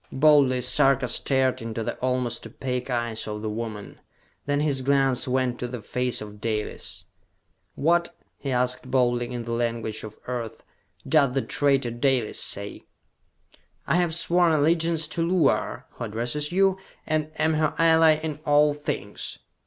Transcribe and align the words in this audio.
Boldly 0.11 0.61
Sarka 0.61 1.07
stared 1.07 1.61
into 1.61 1.83
the 1.83 1.95
almost 1.97 2.47
opaque 2.47 2.89
eyes 2.89 3.27
of 3.27 3.43
the 3.43 3.51
woman. 3.51 4.01
Then 4.47 4.59
his 4.59 4.81
glance 4.81 5.27
went 5.27 5.59
to 5.59 5.67
the 5.67 5.79
face 5.83 6.21
of 6.21 6.41
Dalis. 6.41 7.05
"What," 7.75 8.15
he 8.39 8.49
asked 8.51 8.89
boldly, 8.89 9.29
in 9.31 9.43
the 9.43 9.51
language 9.51 10.03
of 10.03 10.17
Earth, 10.25 10.63
"does 11.07 11.33
the 11.35 11.43
traitor 11.43 11.91
Dalis 11.91 12.39
say?" 12.43 12.87
"I 13.85 13.97
have 13.97 14.15
sworn 14.15 14.53
allegiance 14.53 15.07
to 15.09 15.21
Luar, 15.21 15.85
who 15.91 16.05
addresses 16.05 16.51
you, 16.51 16.79
and 17.05 17.29
am 17.37 17.53
her 17.53 17.75
ally 17.77 18.15
in 18.23 18.39
all 18.43 18.73
things! 18.73 19.37